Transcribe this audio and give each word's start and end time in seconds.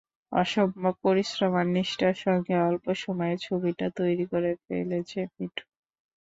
অসম্ভব 0.31 0.93
পরিশ্রম 1.03 1.51
আর 1.55 1.67
নিষ্ঠার 1.75 2.15
সঙ্গে 2.23 2.53
অল্প 2.67 2.85
সময়ে 3.03 3.35
ছবিটা 3.45 3.87
তৈরি 3.99 4.25
করে 4.31 4.51
ফেলেছে 4.63 5.19
মিঠু। 5.33 5.63